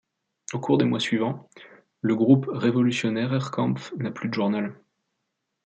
Au 0.53 0.59
cours 0.59 0.79
des 0.79 0.85
mois 0.85 0.99
suivants, 0.99 1.47
le 2.01 2.15
groupe 2.15 2.47
Revolutionärer 2.51 3.37
Kampf 3.51 3.93
n'a 3.99 4.09
plus 4.09 4.29
de 4.29 4.33
journal. 4.33 4.73